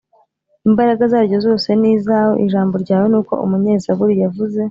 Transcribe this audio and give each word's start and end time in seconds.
Imbaraga 0.67 1.03
zaryo 1.11 1.37
zoze 1.45 1.71
ni 1.79 1.89
izawe. 1.97 2.33
“Ijambo 2.45 2.75
ryawe,” 2.83 3.07
niko 3.13 3.33
umunyezaburi 3.45 4.15
yavuze 4.23 4.59